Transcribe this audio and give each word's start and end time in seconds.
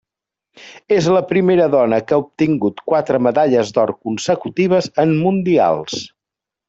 És 0.95 1.09
la 1.15 1.21
primera 1.31 1.67
dona 1.75 1.99
que 2.07 2.15
ha 2.17 2.19
obtingut 2.23 2.81
quatre 2.93 3.21
medalles 3.27 3.75
d'or 3.77 3.93
consecutives 4.07 4.89
en 5.05 5.15
mundials. 5.21 6.01